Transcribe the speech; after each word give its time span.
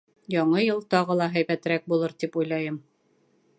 Яңы 0.35 0.63
йыл 0.67 0.81
тағы 0.93 1.17
ла 1.19 1.27
һәйбәтерәк 1.35 1.85
булыр, 1.93 2.17
тип 2.25 2.41
уйлайым. 2.43 2.81